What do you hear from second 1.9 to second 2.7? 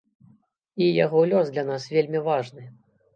вельмі важны.